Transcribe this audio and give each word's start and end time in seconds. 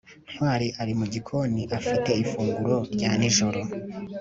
ntwali 0.33 0.67
ari 0.81 0.93
mu 0.99 1.05
gikoni, 1.13 1.61
afite 1.79 2.09
ifunguro 2.23 2.77
rya 2.93 3.11
nijoro 3.19 3.61